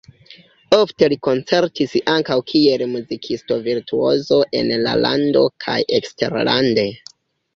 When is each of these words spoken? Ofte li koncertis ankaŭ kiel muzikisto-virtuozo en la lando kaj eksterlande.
Ofte 0.77 1.09
li 1.11 1.17
koncertis 1.27 1.91
ankaŭ 2.13 2.37
kiel 2.53 2.83
muzikisto-virtuozo 2.95 4.41
en 4.61 4.73
la 4.87 4.97
lando 5.03 5.43
kaj 5.67 5.79
eksterlande. 6.01 6.87